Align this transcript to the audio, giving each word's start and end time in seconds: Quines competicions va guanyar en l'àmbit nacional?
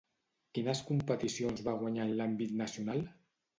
Quines 0.57 0.81
competicions 0.87 1.63
va 1.69 1.77
guanyar 1.83 2.09
en 2.09 2.17
l'àmbit 2.23 2.59
nacional? 2.65 3.07